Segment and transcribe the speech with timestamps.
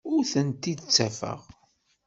[0.13, 1.39] Ur tent-id-ttafeɣ.